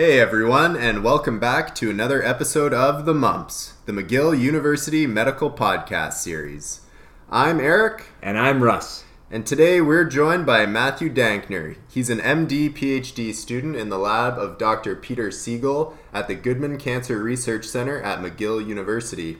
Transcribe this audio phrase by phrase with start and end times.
[0.00, 5.50] Hey everyone, and welcome back to another episode of The Mumps, the McGill University Medical
[5.50, 6.80] Podcast Series.
[7.30, 9.04] I'm Eric, And I'm Russ.
[9.30, 11.76] and today we're joined by Matthew Dankner.
[11.86, 14.96] He's an MD PhD student in the lab of Dr.
[14.96, 19.36] Peter Siegel at the Goodman Cancer Research Center at McGill University.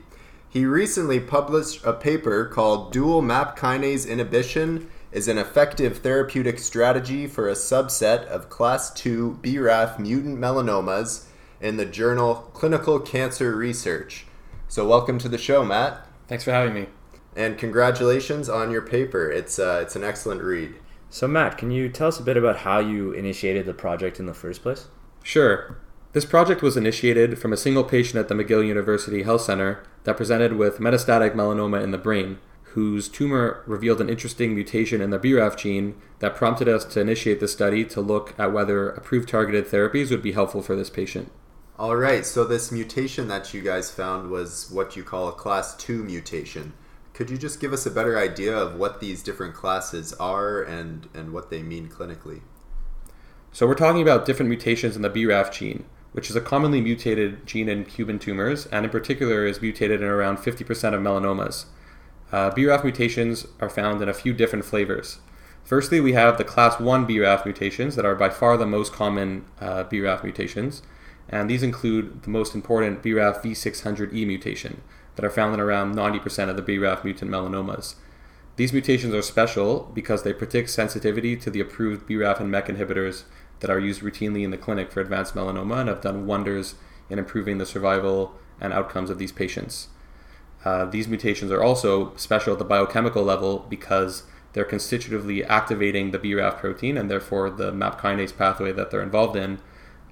[0.47, 7.27] He recently published a paper called Dual MAP Kinase Inhibition is an effective therapeutic strategy
[7.27, 11.25] for a subset of class 2 BRAF mutant melanomas
[11.61, 14.27] in the journal Clinical Cancer Research.
[14.69, 16.87] So, welcome to the show, Matt, Thanks for having me.
[17.35, 19.31] and congratulations on your paper.
[19.31, 20.75] It's uh, it's an excellent read.
[21.11, 24.27] So, Matt, can you tell us a bit about how you initiated the project in
[24.27, 24.87] the first place?
[25.25, 25.77] Sure.
[26.13, 30.17] This project was initiated from a single patient at the McGill University Health Center that
[30.17, 32.39] presented with metastatic melanoma in the brain,
[32.75, 37.41] whose tumor revealed an interesting mutation in the BRAF gene that prompted us to initiate
[37.41, 41.33] the study to look at whether approved targeted therapies would be helpful for this patient.
[41.79, 45.75] All right, so this mutation that you guys found was what you call a class
[45.77, 46.75] 2 mutation.
[47.13, 51.09] Could you just give us a better idea of what these different classes are and,
[51.13, 52.43] and what they mean clinically?
[53.51, 57.47] So we're talking about different mutations in the BRAF gene, which is a commonly mutated
[57.47, 61.65] gene in human tumors, and in particular is mutated in around 50% of melanomas.
[62.33, 65.19] Uh, BRAF mutations are found in a few different flavors.
[65.65, 69.45] Firstly, we have the class 1 BRAF mutations that are by far the most common
[69.61, 70.83] uh, BRAF mutations,
[71.29, 74.83] and these include the most important BRAF V600E mutation
[75.17, 77.97] that are found in around 90% of the BRAF mutant melanomas.
[78.57, 83.25] These mutations are special because they predict sensitivity to the approved BRAF and MEK inhibitors
[83.61, 86.75] that are used routinely in the clinic for advanced melanoma and have done wonders
[87.09, 89.89] in improving the survival and outcomes of these patients.
[90.65, 96.19] Uh, these mutations are also special at the biochemical level because they're constitutively activating the
[96.19, 99.61] BRAF protein and therefore the MAP kinase pathway that they're involved in,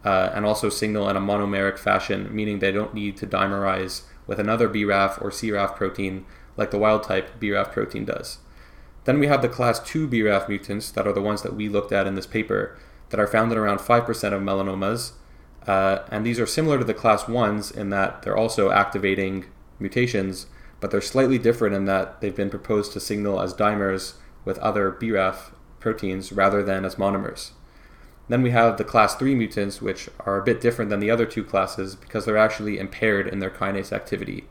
[0.05, 4.39] uh, and also signal in a monomeric fashion, meaning they don't need to dimerize with
[4.39, 6.25] another BRAF or CRAF protein
[6.57, 8.39] like the wild type BRAF protein does.
[9.05, 11.93] Then we have the class 2 BRAF mutants that are the ones that we looked
[11.93, 12.77] at in this paper
[13.11, 15.13] that are found in around 5% of melanomas.
[15.67, 19.47] Uh, and these are similar to the class 1s in that they're also activating
[19.79, 20.47] mutations,
[20.81, 24.91] but they're slightly different in that they've been proposed to signal as dimers with other
[24.91, 27.51] BRAF proteins rather than as monomers.
[28.29, 31.27] Then we have the class 3 mutants, which are a bit different than the other
[31.27, 34.45] two classes because they're actually impaired in their kinase activity.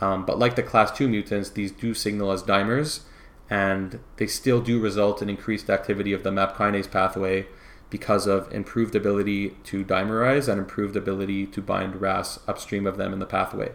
[0.00, 3.00] Um, but like the class 2 mutants, these do signal as dimers,
[3.48, 7.46] and they still do result in increased activity of the MAP kinase pathway
[7.88, 13.12] because of improved ability to dimerize and improved ability to bind RAS upstream of them
[13.12, 13.72] in the pathway.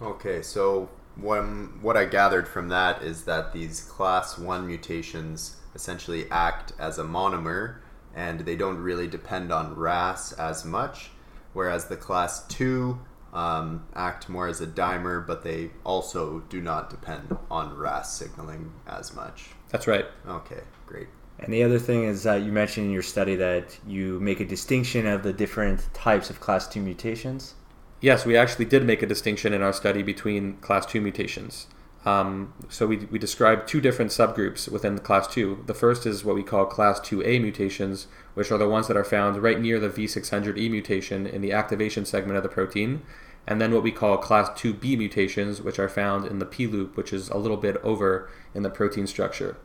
[0.00, 6.30] Okay, so when, what I gathered from that is that these class 1 mutations essentially
[6.30, 7.76] act as a monomer
[8.14, 11.10] and they don't really depend on RAS as much,
[11.52, 12.98] whereas the class 2
[13.32, 18.72] um, act more as a dimer, but they also do not depend on RAS signaling
[18.86, 19.46] as much.
[19.70, 20.06] That's right.
[20.28, 21.08] Okay, great.
[21.38, 24.44] And the other thing is that you mentioned in your study that you make a
[24.44, 27.54] distinction of the different types of class 2 mutations.
[28.02, 31.68] Yes, we actually did make a distinction in our study between class 2 mutations.
[32.04, 35.62] Um, so we, we described two different subgroups within the class 2.
[35.66, 39.04] The first is what we call class 2A mutations, which are the ones that are
[39.04, 43.02] found right near the V600E mutation in the activation segment of the protein.
[43.46, 46.96] And then what we call class 2B mutations, which are found in the P loop,
[46.96, 49.58] which is a little bit over in the protein structure.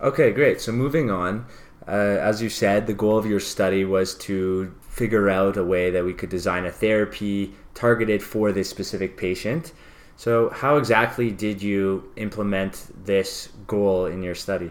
[0.00, 0.60] Okay, great.
[0.60, 1.46] So, moving on,
[1.88, 5.90] uh, as you said, the goal of your study was to figure out a way
[5.90, 9.72] that we could design a therapy targeted for this specific patient.
[10.16, 14.70] So, how exactly did you implement this goal in your study?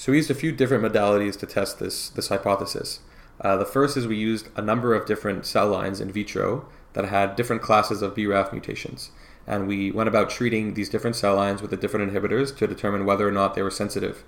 [0.00, 3.00] So we used a few different modalities to test this this hypothesis.
[3.38, 7.04] Uh, the first is we used a number of different cell lines in vitro that
[7.04, 9.10] had different classes of BRAF mutations,
[9.46, 13.04] and we went about treating these different cell lines with the different inhibitors to determine
[13.04, 14.24] whether or not they were sensitive.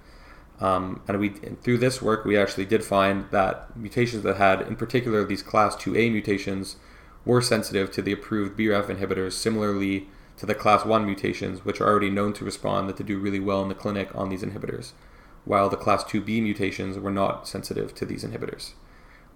[0.62, 4.76] Um, and we through this work we actually did find that mutations that had, in
[4.76, 6.76] particular, these class 2A mutations,
[7.24, 11.88] were sensitive to the approved BRAF inhibitors, similarly to the class 1 mutations, which are
[11.88, 14.92] already known to respond that to do really well in the clinic on these inhibitors
[15.44, 18.72] while the class 2b mutations were not sensitive to these inhibitors.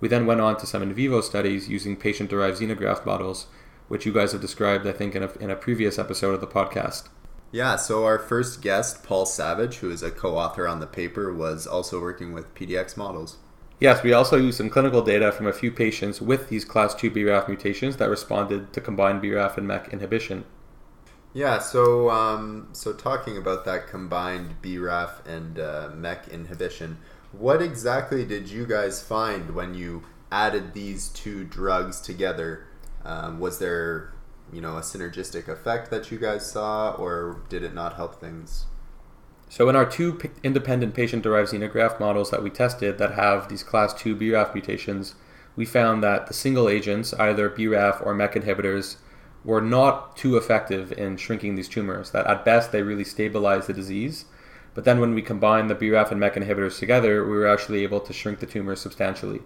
[0.00, 3.46] We then went on to some in vivo studies using patient derived xenograft models,
[3.88, 6.46] which you guys have described, I think, in a, in a previous episode of the
[6.46, 7.08] podcast.
[7.53, 11.33] Yeah, so our first guest, Paul Savage, who is a co author on the paper,
[11.33, 13.39] was also working with PDX models.
[13.79, 17.11] Yes, we also used some clinical data from a few patients with these class 2
[17.11, 20.45] BRAF mutations that responded to combined BRAF and MEK inhibition.
[21.35, 26.97] Yeah, so um, so talking about that combined BRAF and uh, MEK inhibition,
[27.33, 32.67] what exactly did you guys find when you added these two drugs together,
[33.05, 34.15] um, was there,
[34.53, 38.67] you know, a synergistic effect that you guys saw, or did it not help things?
[39.49, 43.63] So, in our two independent patient derived xenograft models that we tested that have these
[43.63, 45.15] class 2 BRAF mutations,
[45.55, 48.97] we found that the single agents, either BRAF or MEK inhibitors,
[49.45, 53.73] were not too effective in shrinking these tumors, that at best they really stabilized the
[53.73, 54.25] disease.
[54.75, 58.01] But then when we combined the BRAF and MEK inhibitors together, we were actually able
[58.01, 59.41] to shrink the tumors substantially.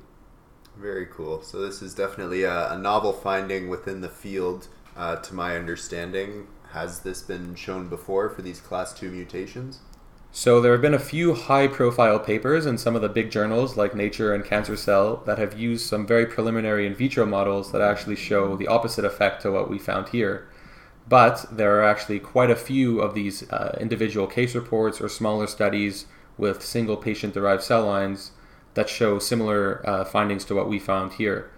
[0.77, 1.43] Very cool.
[1.43, 6.47] So, this is definitely a, a novel finding within the field, uh, to my understanding.
[6.73, 9.81] Has this been shown before for these class 2 mutations?
[10.33, 13.97] So there have been a few high-profile papers in some of the big journals like
[13.97, 18.15] Nature and Cancer Cell that have used some very preliminary in vitro models that actually
[18.15, 20.49] show the opposite effect to what we found here.
[21.09, 25.49] But there are actually quite a few of these uh, individual case reports or smaller
[25.49, 26.07] studies
[26.39, 28.31] with single patient-derived cell lines
[28.75, 31.51] that show similar uh, findings to what we found here.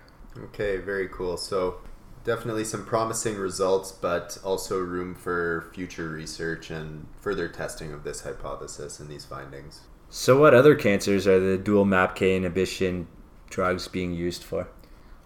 [0.45, 1.37] Okay, very cool.
[1.37, 1.83] So
[2.25, 8.23] definitely some promising results, but also room for future research and further testing of this
[8.23, 9.83] hypothesis and these findings.
[10.09, 13.09] So, what other cancers are the dual MAPK inhibition
[13.49, 14.69] drugs being used for?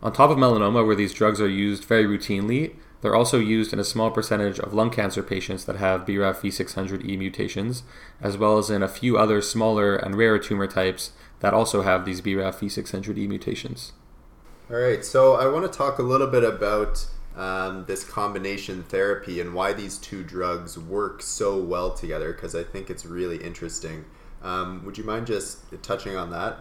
[0.03, 3.79] On top of melanoma, where these drugs are used very routinely, they're also used in
[3.79, 7.83] a small percentage of lung cancer patients that have BRAF V600E mutations,
[8.21, 12.05] as well as in a few other smaller and rarer tumor types that also have
[12.05, 13.93] these BRAF V600E mutations.
[14.69, 19.41] All right, so I want to talk a little bit about um, this combination therapy
[19.41, 24.07] and why these two drugs work so well together because I think it's really interesting.
[24.43, 26.59] Um, would you mind just touching on that?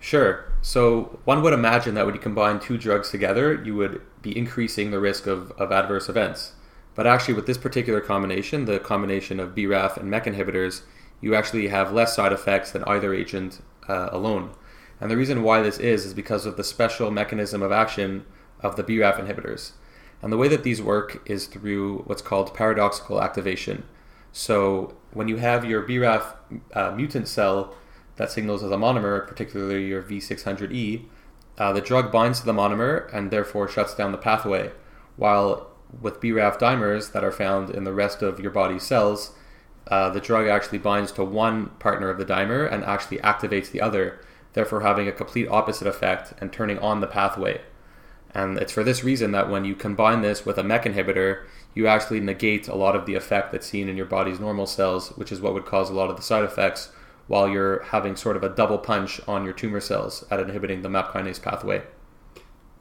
[0.00, 0.50] Sure.
[0.62, 4.90] So one would imagine that when you combine two drugs together, you would be increasing
[4.90, 6.54] the risk of, of adverse events.
[6.94, 10.84] But actually, with this particular combination, the combination of BRAF and MEK inhibitors,
[11.20, 14.52] you actually have less side effects than either agent uh, alone.
[15.02, 18.24] And the reason why this is is because of the special mechanism of action
[18.60, 19.72] of the BRAF inhibitors.
[20.22, 23.82] And the way that these work is through what's called paradoxical activation.
[24.30, 26.36] So when you have your BRAF
[26.72, 27.74] uh, mutant cell
[28.14, 31.06] that signals as a monomer, particularly your V600E,
[31.58, 34.70] uh, the drug binds to the monomer and therefore shuts down the pathway.
[35.16, 35.66] While
[36.00, 39.32] with BRAF dimers that are found in the rest of your body's cells,
[39.88, 43.80] uh, the drug actually binds to one partner of the dimer and actually activates the
[43.80, 44.20] other
[44.52, 47.60] therefore having a complete opposite effect and turning on the pathway.
[48.34, 51.44] And it's for this reason that when you combine this with a MEK inhibitor,
[51.74, 55.10] you actually negate a lot of the effect that's seen in your body's normal cells,
[55.10, 56.92] which is what would cause a lot of the side effects,
[57.26, 60.88] while you're having sort of a double punch on your tumor cells at inhibiting the
[60.88, 61.82] MAP kinase pathway.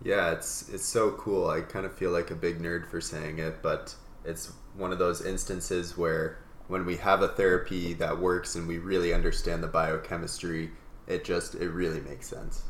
[0.04, 1.50] Yeah, it's it's so cool.
[1.50, 3.94] I kind of feel like a big nerd for saying it, but
[4.26, 8.78] it's one of those instances where when we have a therapy that works and we
[8.78, 10.72] really understand the biochemistry,
[11.07, 12.63] it just it really makes sense.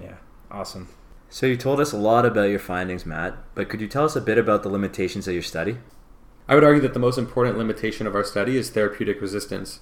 [0.00, 0.16] Yeah,
[0.50, 0.88] awesome.
[1.28, 4.16] So you told us a lot about your findings, Matt, but could you tell us
[4.16, 5.78] a bit about the limitations of your study?
[6.48, 9.80] I would argue that the most important limitation of our study is therapeutic resistance.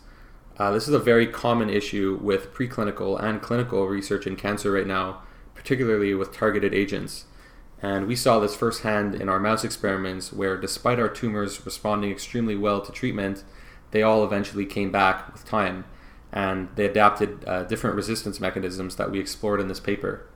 [0.56, 4.86] Uh, this is a very common issue with preclinical and clinical research in cancer right
[4.86, 5.20] now,
[5.54, 7.26] particularly with targeted agents.
[7.82, 12.56] And we saw this firsthand in our mouse experiments, where despite our tumors responding extremely
[12.56, 13.44] well to treatment,
[13.90, 15.84] they all eventually came back with time
[16.34, 20.28] and they adapted uh, different resistance mechanisms that we explored in this paper.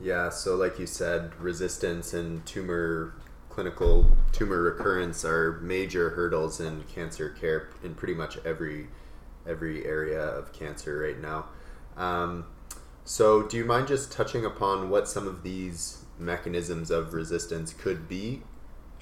[0.00, 3.14] Yeah, so like you said, resistance and tumor
[3.50, 8.88] clinical tumor recurrence are major hurdles in cancer care in pretty much every
[9.46, 11.46] every area of cancer right now.
[11.96, 12.46] Um,
[13.04, 18.08] so, do you mind just touching upon what some of these mechanisms of resistance could
[18.08, 18.42] be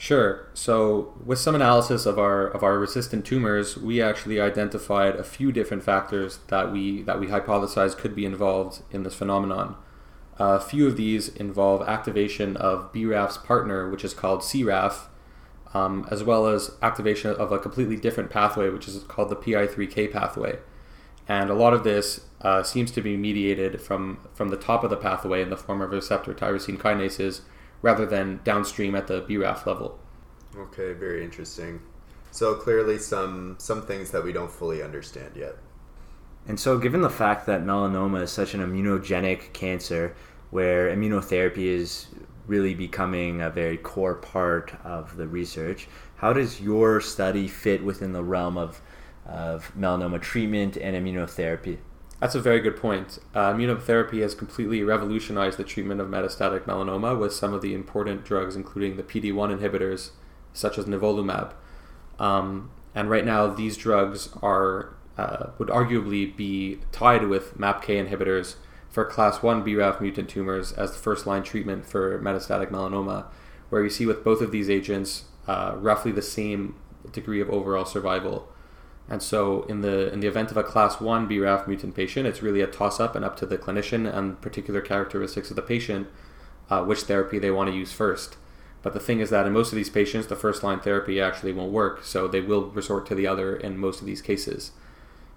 [0.01, 0.47] Sure.
[0.55, 5.51] So, with some analysis of our of our resistant tumors, we actually identified a few
[5.51, 9.75] different factors that we that we hypothesized could be involved in this phenomenon.
[10.39, 15.09] a few of these involve activation of BRAF's partner, which is called CRAF,
[15.75, 20.13] um, as well as activation of a completely different pathway, which is called the PI3K
[20.13, 20.61] pathway.
[21.27, 24.91] And a lot of this uh, seems to be mediated from, from the top of
[24.91, 27.41] the pathway in the form of receptor tyrosine kinases,
[27.83, 29.99] rather than downstream at the BRAF level.
[30.57, 31.81] Okay, very interesting.
[32.31, 35.57] So clearly some some things that we don't fully understand yet.
[36.47, 40.15] And so given the fact that melanoma is such an immunogenic cancer
[40.51, 42.07] where immunotherapy is
[42.47, 48.13] really becoming a very core part of the research, how does your study fit within
[48.13, 48.81] the realm of
[49.27, 51.79] of melanoma treatment and immunotherapy?
[52.21, 53.19] That's a very good point.
[53.35, 58.25] Uh, immunotherapy has completely revolutionized the treatment of metastatic melanoma with some of the important
[58.25, 60.11] drugs, including the PD-1 inhibitors,
[60.53, 61.53] such as nivolumab.
[62.19, 68.55] Um, and right now, these drugs are uh, would arguably be tied with MAPK inhibitors
[68.55, 73.27] for for class 1 BRAF mutant tumors as the first line treatment for metastatic melanoma,
[73.69, 76.75] where you see with both of these agents uh, roughly the same
[77.13, 78.49] degree of overall survival.
[79.11, 82.43] And so, in the in the event of a class one BRAF mutant patient, it's
[82.43, 86.09] really a toss up and up to the clinician and particular characteristics of the patient,
[86.69, 88.37] uh, which therapy they want to use first.
[88.83, 91.53] But the thing is that in most of these patients, the first line therapy actually
[91.53, 94.73] won't work, so they will resort to the other in most of these cases.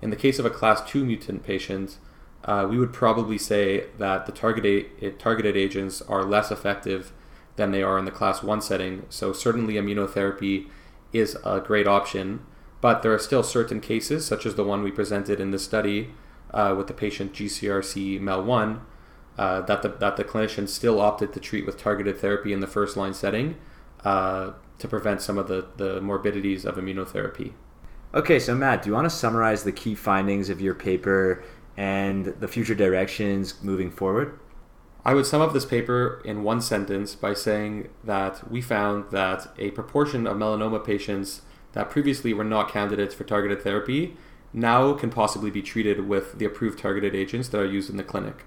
[0.01, 1.97] In the case of a class two mutant patient,
[2.43, 7.13] uh, we would probably say that the targeted targeted agents are less effective
[7.55, 9.05] than they are in the class one setting.
[9.09, 10.67] So certainly immunotherapy
[11.13, 12.45] is a great option
[12.81, 16.09] but there are still certain cases, such as the one we presented in this study
[16.51, 18.81] uh, with the patient GCRC MEL1,
[19.37, 22.67] uh, that, the, that the clinician still opted to treat with targeted therapy in the
[22.67, 23.55] first line setting
[24.03, 27.53] uh, to prevent some of the, the morbidities of immunotherapy.
[28.13, 31.43] Okay, so Matt, do you want to summarize the key findings of your paper
[31.77, 34.37] and the future directions moving forward?
[35.05, 39.47] I would sum up this paper in one sentence by saying that we found that
[39.57, 41.41] a proportion of melanoma patients
[41.73, 44.17] that previously were not candidates for targeted therapy
[44.53, 48.03] now can possibly be treated with the approved targeted agents that are used in the
[48.03, 48.45] clinic.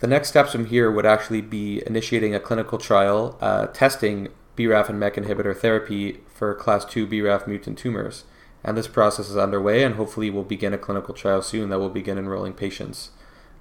[0.00, 4.88] The next steps from here would actually be initiating a clinical trial uh, testing BRAF
[4.88, 8.24] and MEK inhibitor therapy for class 2 BRAF mutant tumors.
[8.64, 11.88] And this process is underway, and hopefully, we'll begin a clinical trial soon that will
[11.88, 13.10] begin enrolling patients.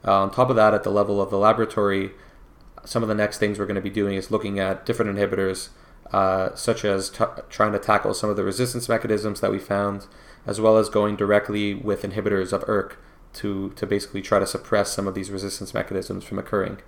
[0.05, 2.11] Uh, on top of that, at the level of the laboratory,
[2.85, 5.69] some of the next things we're going to be doing is looking at different inhibitors
[6.11, 10.07] uh, such as t- trying to tackle some of the resistance mechanisms that we found,
[10.45, 12.97] as well as going directly with inhibitors of ERK
[13.33, 16.79] to, to basically try to suppress some of these resistance mechanisms from occurring.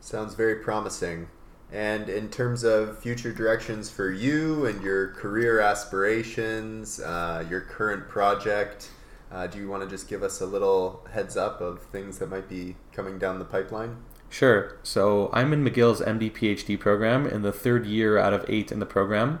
[0.00, 1.28] Sounds very promising.
[1.70, 8.08] And in terms of future directions for you and your career aspirations, uh, your current
[8.08, 8.90] project,
[9.30, 12.30] uh, do you want to just give us a little heads up of things that
[12.30, 13.96] might be coming down the pipeline?
[14.28, 14.76] Sure.
[14.82, 18.78] So I'm in McGill's MD PhD program in the third year out of eight in
[18.78, 19.40] the program.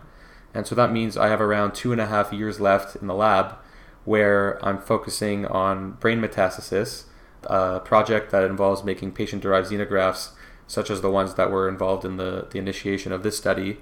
[0.54, 3.14] And so that means I have around two and a half years left in the
[3.14, 3.56] lab
[4.04, 7.04] where I'm focusing on brain metastasis,
[7.44, 10.30] a project that involves making patient derived xenografts,
[10.66, 13.78] such as the ones that were involved in the, the initiation of this study.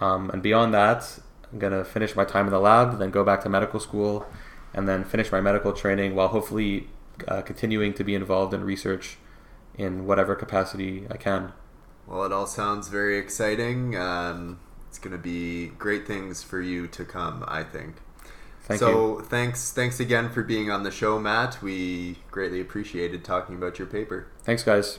[0.00, 1.18] Um, and beyond that,
[1.52, 4.26] I'm going to finish my time in the lab, then go back to medical school,
[4.72, 6.88] and then finish my medical training while hopefully
[7.26, 9.18] uh, continuing to be involved in research
[9.78, 11.52] in whatever capacity I can.
[12.06, 13.96] Well, it all sounds very exciting.
[13.96, 17.96] Um, it's going to be great things for you to come, I think.
[18.62, 19.24] Thank so you.
[19.24, 21.62] thanks, thanks again for being on the show, Matt.
[21.62, 24.26] We greatly appreciated talking about your paper.
[24.42, 24.98] Thanks, guys.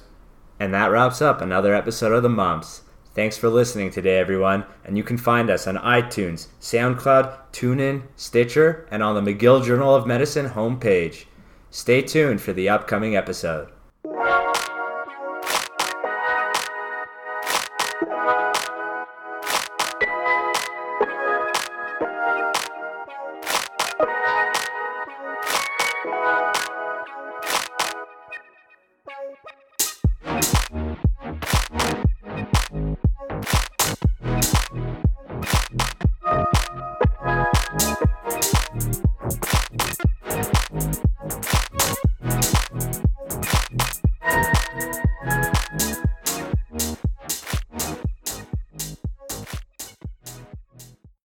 [0.60, 2.82] And that wraps up another episode of The Mumps.
[3.14, 4.66] Thanks for listening today, everyone.
[4.86, 9.96] And you can find us on iTunes, SoundCloud, TuneIn, Stitcher, and on the McGill Journal
[9.96, 11.26] of Medicine homepage.
[11.72, 13.72] Stay tuned for the upcoming episode.